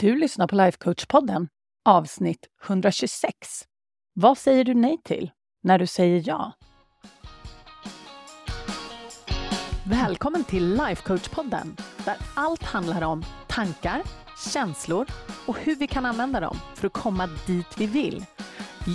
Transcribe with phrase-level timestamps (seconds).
[0.00, 1.48] Du lyssnar på Lifecoach-podden,
[1.84, 3.64] avsnitt 126.
[4.14, 5.30] Vad säger du nej till
[5.62, 6.52] när du säger ja?
[9.84, 14.02] Välkommen till Lifecoach-podden, där allt handlar om tankar,
[14.52, 15.06] känslor
[15.46, 18.24] och hur vi kan använda dem för att komma dit vi vill.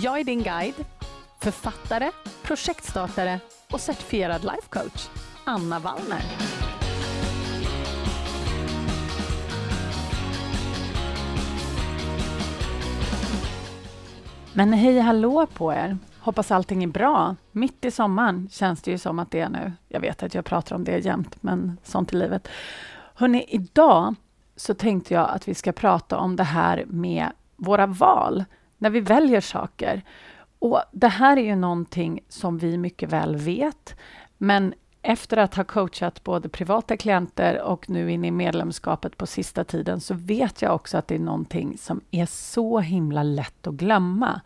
[0.02, 0.84] Jag är din guide,
[1.40, 2.10] författare,
[2.42, 3.40] projektstartare
[3.70, 5.08] och certifierad lifecoach,
[5.44, 6.63] Anna Wallner.
[14.56, 15.98] Men hej hallå på er!
[16.18, 17.36] Hoppas allting är bra.
[17.52, 19.72] Mitt i sommaren känns det ju som att det är nu.
[19.88, 22.48] Jag vet att jag pratar om det jämt, men sånt är livet.
[23.14, 24.14] Hörni, idag
[24.56, 28.44] så tänkte jag att vi ska prata om det här med våra val,
[28.78, 30.02] när vi väljer saker.
[30.58, 33.96] Och Det här är ju någonting som vi mycket väl vet,
[34.38, 34.74] men
[35.06, 40.00] efter att ha coachat både privata klienter och nu in i medlemskapet på sista tiden
[40.00, 44.40] så vet jag också att det är någonting som är så himla lätt att glömma.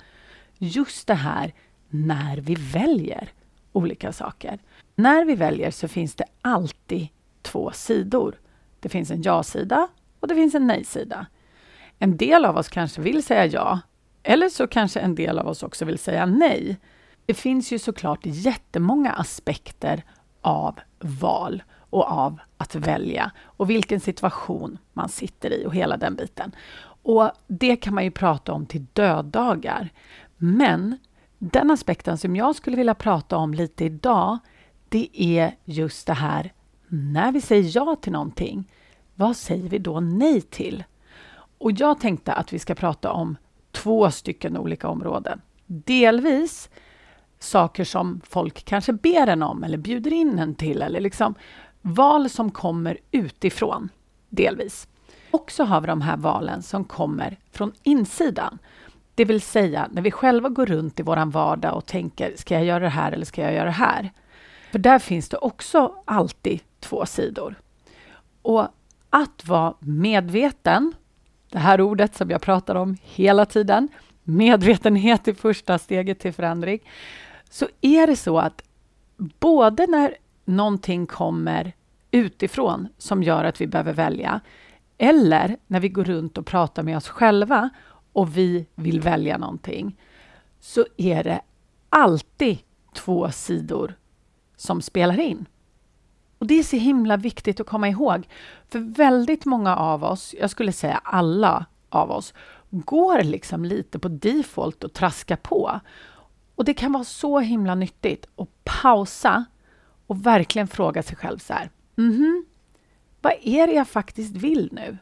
[0.59, 1.55] Just det här
[1.89, 3.33] när vi väljer
[3.73, 4.59] olika saker.
[4.95, 7.09] När vi väljer så finns det alltid
[7.43, 8.35] två sidor.
[8.81, 9.89] Det finns en ja-sida
[10.21, 11.27] och det finns en nej-sida.
[11.99, 13.81] En del av oss kanske vill säga ja,
[14.23, 16.77] eller så kanske en del av oss också vill säga nej.
[17.27, 20.03] Det finns ju såklart jättemånga aspekter
[20.41, 26.15] av val och av att välja och vilken situation man sitter i och hela den
[26.15, 26.55] biten.
[27.03, 29.89] Och Det kan man ju prata om till döddagar.
[30.37, 30.99] Men
[31.39, 34.39] den aspekten som jag skulle vilja prata om lite idag,
[34.89, 36.53] det är just det här
[36.89, 38.71] när vi säger ja till någonting,
[39.15, 40.85] vad säger vi då nej till?
[41.59, 43.37] Och jag tänkte att vi ska prata om
[43.73, 45.41] två stycken olika områden.
[45.67, 46.71] Delvis
[47.39, 51.35] saker som folk kanske ber en om eller bjuder in en till eller liksom
[51.83, 53.89] val som kommer utifrån,
[54.29, 54.89] delvis.
[55.31, 58.59] Och så har vi de här valen som kommer från insidan.
[59.15, 62.65] Det vill säga när vi själva går runt i vår vardag och tänker, ska jag
[62.65, 64.13] göra det här eller ska jag göra det här?
[64.73, 67.55] För där finns det också alltid två sidor.
[68.43, 68.69] Och
[69.11, 70.93] att vara medveten,
[71.51, 73.89] det här ordet som jag pratar om hela tiden,
[74.23, 76.81] medvetenhet är första steget till förändring
[77.51, 78.63] så är det så att
[79.17, 81.73] både när någonting kommer
[82.11, 84.41] utifrån som gör att vi behöver välja
[84.99, 87.71] eller när vi går runt och pratar med oss själva
[88.13, 90.01] och vi vill välja någonting
[90.61, 91.41] så är det
[91.89, 92.59] alltid
[92.95, 93.95] två sidor
[94.57, 95.47] som spelar in.
[96.39, 98.29] Och Det är så himla viktigt att komma ihåg.
[98.69, 102.35] För väldigt många av oss, jag skulle säga alla av oss,
[102.71, 105.81] går liksom lite på default och traskar på.
[106.59, 109.45] Och det kan vara så himla nyttigt att pausa
[110.07, 111.71] och verkligen fråga sig själv så här.
[111.99, 112.45] Mm -hmm,
[113.21, 114.99] vad är det jag faktiskt vill nu?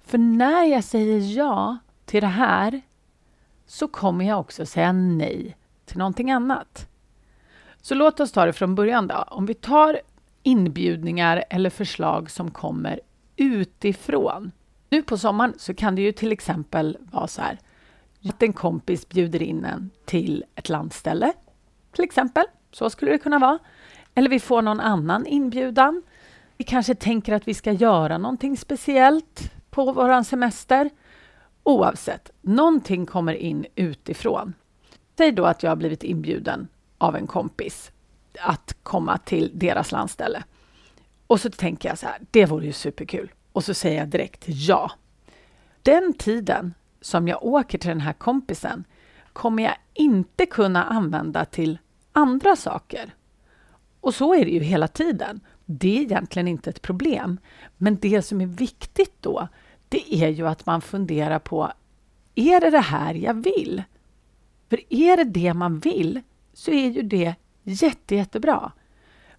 [0.00, 2.80] För när jag säger ja till det här
[3.66, 6.88] så kommer jag också säga nej till någonting annat.
[7.82, 9.24] Så låt oss ta det från början då.
[9.28, 10.00] Om vi tar
[10.42, 13.00] inbjudningar eller förslag som kommer
[13.36, 14.52] utifrån.
[14.90, 17.58] Nu på sommaren så kan det ju till exempel vara så här
[18.24, 21.32] att en kompis bjuder in en till ett landställe,
[21.92, 22.44] till exempel.
[22.72, 23.58] Så skulle det kunna vara.
[24.14, 26.02] Eller vi får någon annan inbjudan.
[26.56, 30.90] Vi kanske tänker att vi ska göra någonting speciellt på vår semester.
[31.62, 34.54] Oavsett, någonting kommer in utifrån.
[35.16, 36.68] Säg då att jag har blivit inbjuden
[36.98, 37.90] av en kompis
[38.40, 40.44] att komma till deras landställe.
[41.26, 43.30] Och så tänker jag så här, det vore ju superkul.
[43.52, 44.90] Och så säger jag direkt ja.
[45.82, 48.84] Den tiden som jag åker till den här kompisen
[49.32, 51.78] kommer jag inte kunna använda till
[52.12, 53.14] andra saker.
[54.00, 55.40] Och så är det ju hela tiden.
[55.64, 57.38] Det är egentligen inte ett problem.
[57.76, 59.48] Men det som är viktigt då,
[59.88, 61.72] det är ju att man funderar på,
[62.34, 63.82] är det det här jag vill?
[64.70, 66.20] För är det det man vill,
[66.52, 68.72] så är ju det jätte, jättebra.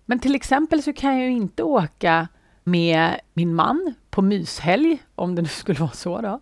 [0.06, 2.28] Men till exempel så kan jag ju inte åka
[2.64, 6.40] med min man på myshelg, om det nu skulle vara så då,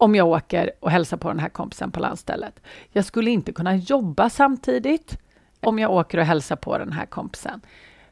[0.00, 2.60] om jag åker och hälsar på den här kompisen på landstället.
[2.92, 5.18] Jag skulle inte kunna jobba samtidigt
[5.60, 7.60] om jag åker och hälsar på den här kompisen.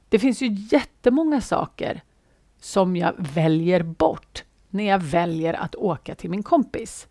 [0.08, 2.02] Det finns ju jättemånga saker
[2.61, 7.08] som jag väljer bort när jag väljer att åka till min kompis.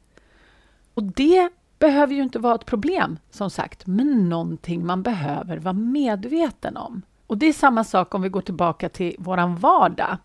[0.94, 1.50] Och det
[1.80, 7.02] behöver ju inte vara ett problem, som sagt, men någonting man behöver vara medveten om.
[7.28, 10.18] Och det är samma sak om vi går tillbaka till vår vardag,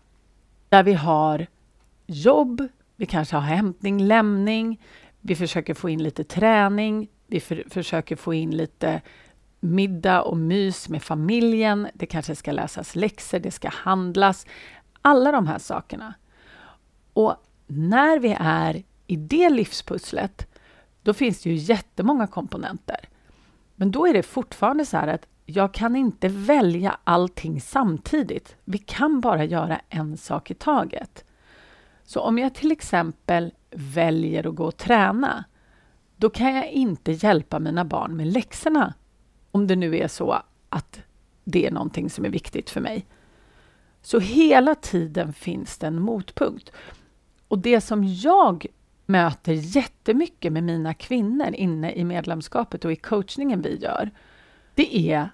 [0.69, 1.47] där vi har
[2.05, 2.67] jobb,
[3.03, 4.81] vi kanske har hämtning, lämning.
[5.21, 7.07] Vi försöker få in lite träning.
[7.27, 9.01] Vi för, försöker få in lite
[9.59, 11.87] middag och mys med familjen.
[11.93, 14.45] Det kanske ska läsas läxor, det ska handlas.
[15.01, 16.13] Alla de här sakerna.
[17.13, 17.35] Och
[17.67, 20.47] när vi är i det livspusslet,
[21.01, 23.09] då finns det ju jättemånga komponenter.
[23.75, 28.55] Men då är det fortfarande så här att jag kan inte välja allting samtidigt.
[28.65, 31.25] Vi kan bara göra en sak i taget.
[32.03, 35.43] Så om jag till exempel väljer att gå och träna,
[36.17, 38.93] då kan jag inte hjälpa mina barn med läxorna.
[39.51, 41.01] Om det nu är så att
[41.43, 43.05] det är någonting som är viktigt för mig.
[44.01, 46.71] Så hela tiden finns det en motpunkt.
[47.47, 48.65] Och det som jag
[49.05, 54.11] möter jättemycket med mina kvinnor inne i medlemskapet och i coachningen vi gör,
[54.75, 55.29] det är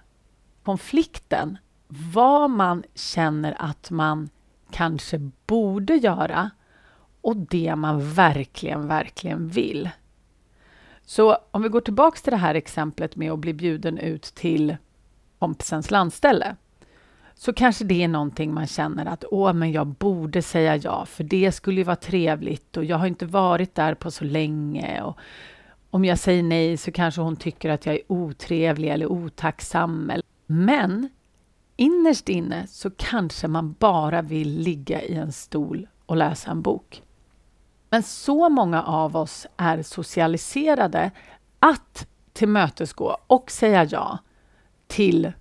[0.62, 1.58] konflikten.
[1.88, 4.28] Vad man känner att man
[4.70, 6.50] kanske borde göra
[7.20, 9.90] och det man verkligen, verkligen vill.
[11.02, 14.76] Så om vi går tillbaka till det här exemplet med att bli bjuden ut till
[15.38, 16.56] kompisens landställe
[17.34, 21.24] så kanske det är någonting man känner att åh, men jag borde säga ja, för
[21.24, 25.02] det skulle ju vara trevligt och jag har inte varit där på så länge.
[25.02, 25.18] Och
[25.90, 30.12] om jag säger nej så kanske hon tycker att jag är otrevlig eller otacksam.
[30.46, 31.08] Men
[31.76, 37.02] innerst inne så kanske man bara vill ligga i en stol och läsa en bok.
[37.90, 41.10] Men så många av oss är socialiserade
[41.58, 44.18] att tillmötesgå och säga ja
[44.86, 45.32] till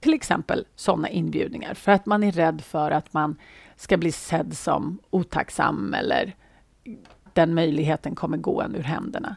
[0.00, 3.36] till exempel sådana inbjudningar för att man är rädd för att man
[3.76, 6.34] ska bli sedd som otacksam eller
[7.32, 9.36] den möjligheten kommer gå en ur händerna.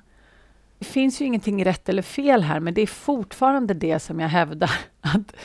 [0.79, 4.29] Det finns ju ingenting rätt eller fel här, men det är fortfarande det som jag
[4.29, 4.71] hävdar
[5.01, 5.35] att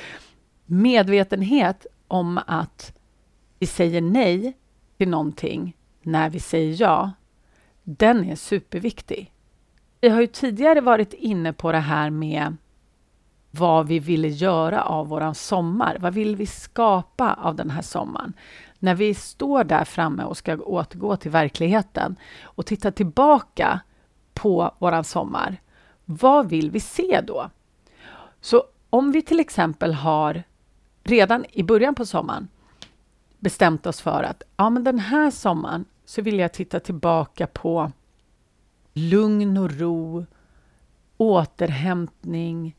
[0.66, 2.96] medvetenhet om att
[3.58, 4.56] vi säger nej
[4.99, 5.76] till någonting
[6.06, 7.11] när vi säger ja,
[7.83, 9.33] den är superviktig.
[10.01, 12.56] Vi har ju tidigare varit inne på det här med
[13.51, 15.97] vad vi ville göra av våran sommar.
[16.01, 18.33] Vad vill vi skapa av den här sommaren?
[18.79, 23.81] När vi står där framme och ska återgå till verkligheten och titta tillbaka
[24.35, 25.57] på våran sommar,
[26.05, 27.50] vad vill vi se då?
[28.41, 30.43] Så om vi till exempel har
[31.03, 32.49] redan i början på sommaren
[33.39, 37.93] bestämt oss för att ja, men den här sommaren så vill jag titta tillbaka på
[38.93, 40.27] lugn och ro,
[41.17, 42.77] återhämtning,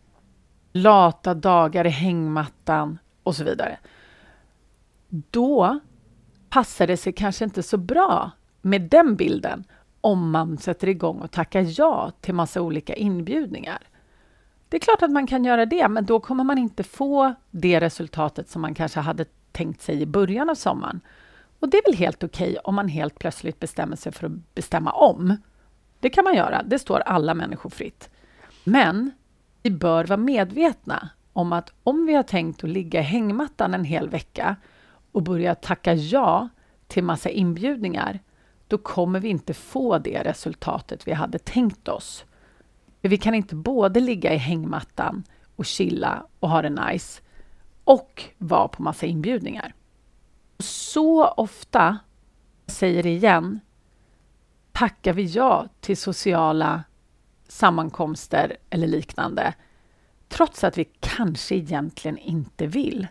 [0.71, 3.77] lata dagar i hängmattan och så vidare.
[5.09, 5.79] Då
[6.49, 8.31] passar det sig kanske inte så bra
[8.61, 9.63] med den bilden
[10.01, 13.79] om man sätter igång och tackar ja till massa olika inbjudningar.
[14.69, 17.79] Det är klart att man kan göra det, men då kommer man inte få det
[17.79, 21.01] resultatet som man kanske hade tänkt sig i början av sommaren.
[21.65, 24.55] Och det är väl helt okej okay om man helt plötsligt bestämmer sig för att
[24.55, 25.37] bestämma om.
[25.99, 28.09] Det kan man göra, det står alla människor fritt.
[28.63, 29.11] Men
[29.63, 33.83] vi bör vara medvetna om att om vi har tänkt att ligga i hängmattan en
[33.83, 34.55] hel vecka
[35.11, 36.49] och börja tacka ja
[36.87, 38.19] till massa inbjudningar,
[38.67, 42.25] då kommer vi inte få det resultatet vi hade tänkt oss.
[43.01, 45.23] För vi kan inte både ligga i hängmattan
[45.55, 47.21] och chilla och ha det nice
[47.83, 49.73] och vara på massa inbjudningar.
[50.59, 51.97] Så ofta,
[52.67, 53.59] säger det igen,
[54.71, 56.83] tackar vi ja till sociala
[57.47, 59.53] sammankomster eller liknande
[60.27, 63.07] trots att vi kanske egentligen inte vill.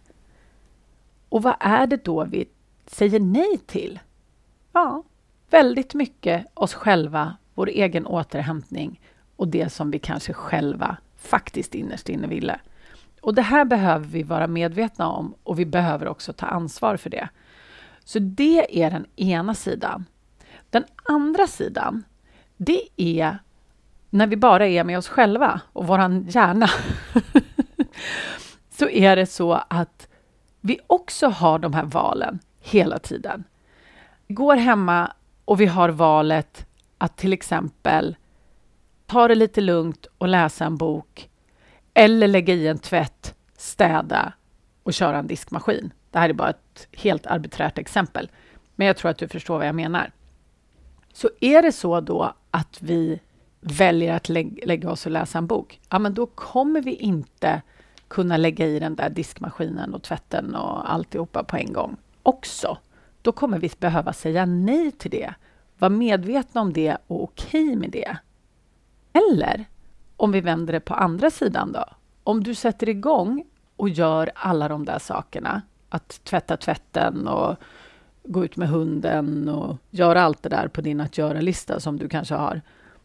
[1.29, 2.49] Och vad är det då vi
[2.87, 4.00] säger nej till?
[4.73, 5.02] Ja,
[5.50, 9.01] väldigt mycket oss själva, vår egen återhämtning
[9.36, 12.60] och det som vi kanske själva faktiskt innerst inne ville.
[13.24, 17.10] Och det här behöver vi vara medvetna om och vi behöver också ta ansvar för
[17.10, 17.28] det.
[18.04, 20.04] Så det är den ena sidan.
[20.70, 22.04] Den andra sidan,
[22.56, 23.38] det är
[24.10, 26.69] när vi bara är med oss själva och vår hjärna,
[28.70, 30.08] så är det så att
[30.60, 33.44] vi också har de här valen hela tiden.
[34.26, 35.12] Vi går hemma
[35.44, 36.66] och vi har valet
[36.98, 38.16] att till exempel
[39.06, 41.31] ta det lite lugnt och läsa en bok
[41.94, 44.32] eller lägga i en tvätt, städa
[44.82, 45.93] och köra en diskmaskin.
[46.10, 48.31] Det här är bara ett helt arbiträrt exempel,
[48.74, 50.13] men jag tror att du förstår vad jag menar.
[51.13, 53.20] Så är det så då att vi
[53.60, 57.63] väljer att lä lägga oss och läsa en bok, ja men då kommer vi inte
[58.08, 62.79] kunna lägga i den där diskmaskinen och tvätten och alltihopa på en gång också.
[63.22, 65.34] Då kommer vi behöva säga nej till det,
[65.79, 68.17] vara medvetna om det och okej okay med det.
[69.13, 69.65] Eller
[70.16, 71.84] om vi vänder det på andra sidan då.
[72.24, 73.44] Om du sätter igång
[73.76, 77.56] och gör alla de där sakerna, att tvätta tvätten och
[78.24, 82.08] gå ut med hunden och göra allt det där på din att göra-lista som du
[82.08, 82.60] kanske har.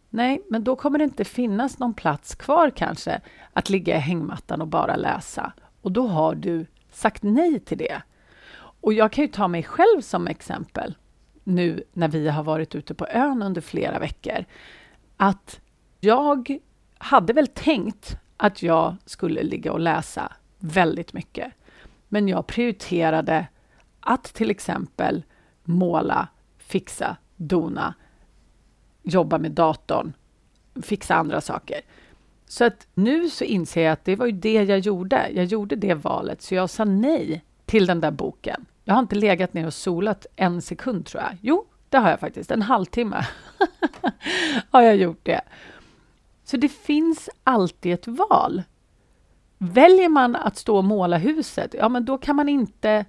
[0.10, 3.22] Nej, men då kommer det inte finnas någon plats kvar kanske
[3.54, 5.54] att ligga i hängmattan och bara läsa.
[5.82, 8.02] Och då har du sagt nej till det.
[8.82, 10.96] Och jag kan ju ta mig själv som exempel.
[11.44, 14.46] nu när vi har varit ute på ön under flera veckor
[15.18, 15.60] att
[16.00, 16.60] jag
[17.00, 21.54] hade väl tänkt att jag skulle ligga och läsa väldigt mycket.
[22.08, 23.48] Men jag prioriterade
[24.00, 25.24] att till exempel
[25.64, 26.28] måla,
[26.58, 27.94] fixa, dona,
[29.04, 30.14] jobba med datorn,
[30.82, 31.82] fixa andra saker.
[32.46, 35.30] Så att nu så inser jag att det var ju det jag gjorde.
[35.34, 38.66] Jag gjorde det valet, så jag sa nej till den där boken.
[38.84, 41.38] Jag har inte legat ner och solat en sekund, tror jag.
[41.42, 42.52] Jo, det har jag faktiskt.
[42.52, 43.26] En halvtimme
[44.70, 45.42] har jag gjort det.
[46.50, 48.64] Så det finns alltid ett val.
[49.58, 53.06] Väljer man att stå och måla huset, ja men då kan man inte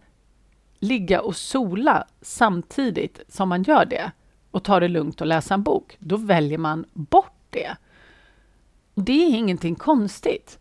[0.79, 4.13] ligga och sola samtidigt som man gör det
[4.51, 5.97] och ta det lugnt och läsa en bok.
[5.99, 7.77] Då väljer man bort det.
[8.95, 10.59] Det är ingenting konstigt.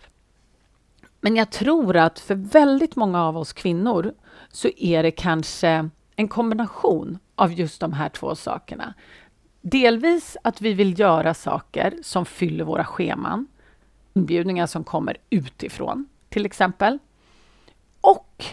[1.21, 4.13] Men jag tror att för väldigt många av oss kvinnor
[4.51, 8.93] så är det kanske en kombination av just de här två sakerna.
[9.61, 13.47] Delvis att vi vill göra saker som fyller våra scheman.
[14.13, 16.99] Inbjudningar som kommer utifrån, till exempel.
[18.01, 18.45] Och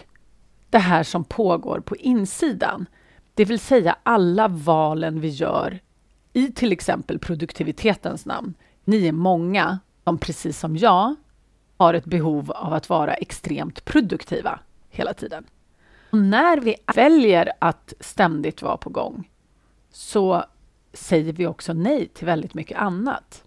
[0.69, 2.85] det här som pågår på insidan.
[3.33, 5.79] Det vill säga alla valen vi gör
[6.33, 8.53] i till exempel produktivitetens namn.
[8.83, 11.15] Ni är många som precis som jag
[11.77, 14.59] har ett behov av att vara extremt produktiva
[14.89, 15.45] hela tiden.
[16.11, 19.29] Och när vi väljer att ständigt vara på gång
[19.91, 20.43] så
[20.97, 23.43] säger vi också nej till väldigt mycket annat.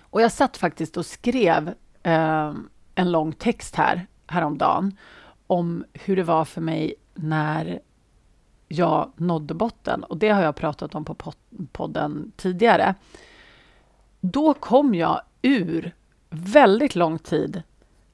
[0.00, 2.54] Och jag satt faktiskt och skrev eh,
[2.94, 4.96] en lång text här häromdagen
[5.46, 7.80] om hur det var för mig när
[8.68, 10.04] jag nådde botten.
[10.04, 11.32] Och det har jag pratat om på
[11.72, 12.94] podden tidigare.
[14.20, 15.94] Då kom jag ur
[16.30, 17.62] väldigt lång tid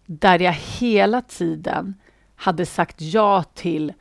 [0.06, 1.94] där jag hela tiden
[2.34, 3.92] hade sagt ja till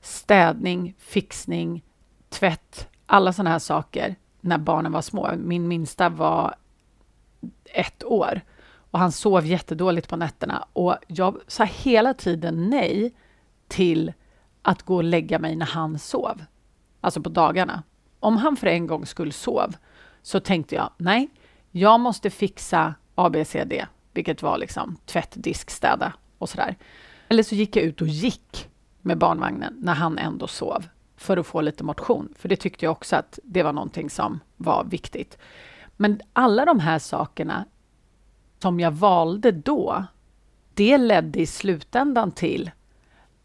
[0.00, 1.84] städning, fixning,
[2.28, 5.30] tvätt, alla sådana här saker när barnen var små.
[5.36, 6.54] Min minsta var
[7.64, 8.40] ett år
[8.90, 13.14] och han sov jättedåligt på nätterna och jag sa hela tiden nej
[13.68, 14.12] till
[14.62, 16.44] att gå och lägga mig när han sov,
[17.00, 17.82] alltså på dagarna.
[18.20, 19.76] Om han för en gång skulle sov
[20.22, 21.28] så tänkte jag nej,
[21.70, 23.72] jag måste fixa ABCD,
[24.12, 26.76] vilket var liksom tvätt, disk, städa och sådär.
[27.28, 28.68] Eller så gick jag ut och gick
[29.02, 30.84] med barnvagnen när han ändå sov
[31.18, 34.40] för att få lite motion, för det tyckte jag också att det var någonting som
[34.56, 35.38] var viktigt.
[35.96, 37.64] Men alla de här sakerna
[38.58, 40.04] som jag valde då,
[40.74, 42.70] det ledde i slutändan till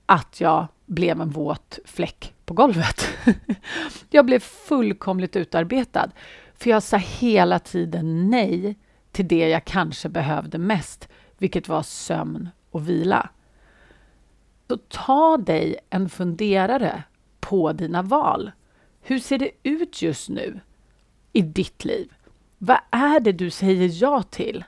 [0.05, 3.07] att jag blev en våt fläck på golvet.
[4.09, 6.11] jag blev fullkomligt utarbetad,
[6.55, 8.79] för jag sa hela tiden nej
[9.11, 13.29] till det jag kanske behövde mest, vilket var sömn och vila.
[14.67, 17.03] Så ta dig en funderare
[17.43, 18.51] på dina val.
[19.01, 20.59] Hur ser det ut just nu
[21.33, 22.13] i ditt liv?
[22.57, 24.63] Vad är det du säger ja till?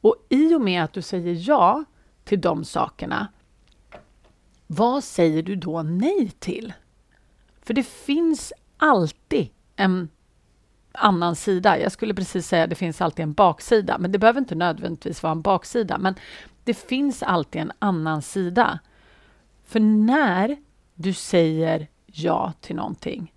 [0.00, 1.84] Och i och med att du säger ja
[2.24, 3.28] till de sakerna,
[4.66, 6.72] vad säger du då nej till?
[7.62, 10.08] För det finns alltid en
[10.92, 11.78] annan sida.
[11.78, 15.22] Jag skulle precis säga att det finns alltid en baksida, men det behöver inte nödvändigtvis
[15.22, 15.98] vara en baksida.
[15.98, 16.14] Men
[16.64, 18.78] det finns alltid en annan sida.
[19.64, 20.56] För när
[20.94, 23.32] du säger ja till någonting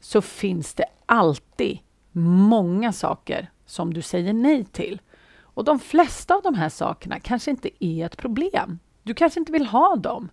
[0.00, 1.78] så finns det alltid
[2.12, 5.00] många saker som du säger nej till.
[5.40, 8.78] Och de flesta av de här sakerna kanske inte är ett problem.
[9.02, 10.28] Du kanske inte vill ha dem.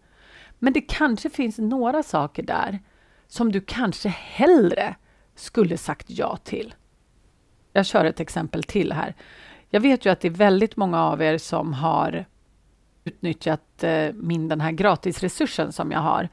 [0.59, 2.79] Men det kanske finns några saker där
[3.27, 4.95] som du kanske hellre
[5.35, 6.73] skulle sagt ja till.
[7.73, 9.15] Jag kör ett exempel till här.
[9.69, 12.25] Jag vet ju att det är väldigt många av er som har
[13.03, 16.29] utnyttjat eh, min, den här gratisresursen som jag har.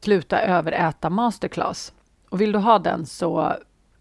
[0.00, 1.92] Sluta överäta masterclass.
[2.28, 3.56] Och vill du ha den så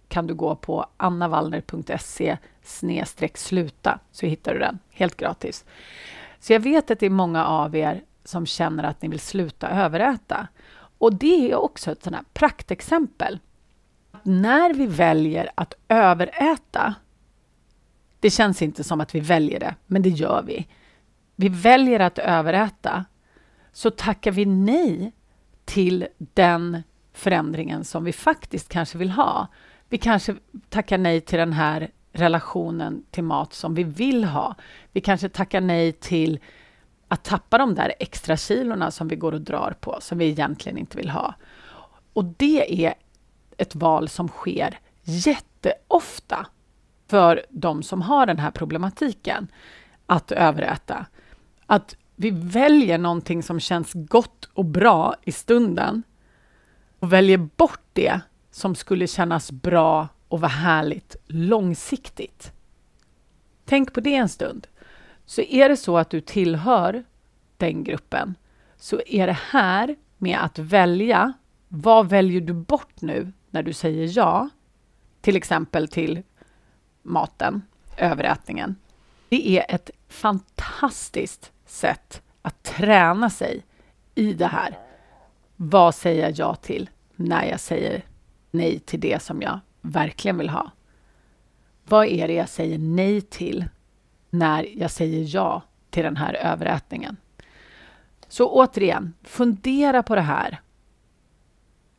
[0.07, 2.37] kan du gå på annavallner.se
[3.33, 5.65] sluta så hittar du den helt gratis.
[6.39, 9.69] Så jag vet att det är många av er som känner att ni vill sluta
[9.69, 10.47] överäta.
[10.97, 13.39] Och det är också ett sånt här praktexempel.
[14.23, 16.95] När vi väljer att överäta,
[18.19, 20.67] det känns inte som att vi väljer det, men det gör vi.
[21.35, 23.05] Vi väljer att överäta,
[23.71, 25.13] så tackar vi nej
[25.69, 26.83] till den
[27.13, 29.47] förändringen som vi faktiskt kanske vill ha.
[29.89, 30.35] Vi kanske
[30.69, 34.55] tackar nej till den här relationen till mat som vi vill ha.
[34.91, 36.39] Vi kanske tackar nej till
[37.07, 40.77] att tappa de där extra kilorna som vi går och drar på, som vi egentligen
[40.77, 41.33] inte vill ha.
[42.13, 42.93] Och det är
[43.57, 46.47] ett val som sker jätteofta
[47.07, 49.47] för de som har den här problematiken
[50.05, 51.05] att överäta.
[51.65, 56.03] Att vi väljer någonting som känns gott och bra i stunden
[56.99, 58.21] och väljer bort det
[58.51, 62.51] som skulle kännas bra och vara härligt långsiktigt.
[63.65, 64.67] Tänk på det en stund.
[65.25, 67.03] Så är det så att du tillhör
[67.57, 68.35] den gruppen
[68.77, 71.33] så är det här med att välja,
[71.67, 74.49] vad väljer du bort nu när du säger ja?
[75.21, 76.23] Till exempel till
[77.01, 77.61] maten,
[77.97, 78.75] överätningen.
[79.29, 83.65] Det är ett fantastiskt sätt att träna sig
[84.15, 84.77] i det här.
[85.55, 88.05] Vad säger jag ja till när jag säger
[88.51, 90.71] nej till det som jag verkligen vill ha?
[91.83, 93.65] Vad är det jag säger nej till
[94.29, 97.17] när jag säger ja till den här överätningen?
[98.27, 100.61] Så återigen, fundera på det här.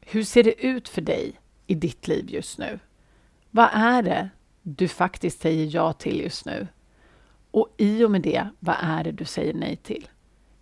[0.01, 2.79] Hur ser det ut för dig i ditt liv just nu?
[3.51, 4.29] Vad är det
[4.63, 6.67] du faktiskt säger ja till just nu?
[7.51, 10.09] Och i och med det, vad är det du säger nej till?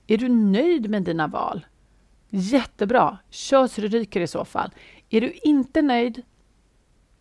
[0.07, 1.67] Är du nöjd med dina val?
[2.31, 4.71] Jättebra, kör så det ryker i så fall.
[5.11, 6.23] Är du inte nöjd,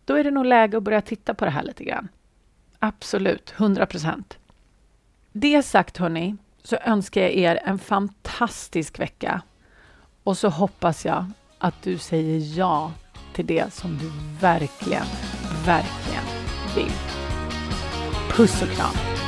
[0.04, 2.08] då är det nog läge att börja titta på det här lite grann.
[2.78, 4.38] Absolut, 100 procent.
[5.32, 9.42] Det sagt hörni, så önskar jag er en fantastisk vecka.
[10.22, 11.26] Och så hoppas jag
[11.58, 12.92] att du säger ja
[13.32, 14.10] till det som du
[14.40, 15.06] verkligen,
[15.64, 16.24] verkligen
[16.76, 16.92] vill.
[18.30, 19.27] Puss och kram!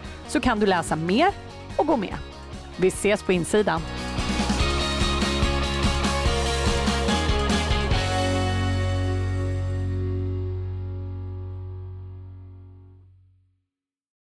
[0.31, 1.27] så kan du läsa mer
[1.75, 2.15] och gå med.
[2.77, 3.81] Vi ses på insidan.